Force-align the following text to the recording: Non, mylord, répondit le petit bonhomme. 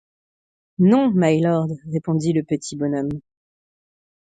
Non, 0.79 1.11
mylord, 1.11 1.67
répondit 1.93 2.33
le 2.33 2.41
petit 2.41 2.75
bonhomme. 2.75 3.11